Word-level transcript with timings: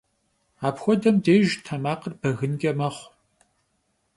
Апхуэдэм 0.67 1.15
деж 1.23 1.47
тэмакъыр 1.65 2.13
бэгынкӏэ 2.21 2.71
мэхъу. 2.77 3.07